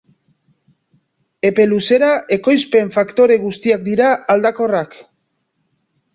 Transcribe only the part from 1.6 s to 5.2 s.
luzera ekoizpen-faktore guztiak dira aldakorrak.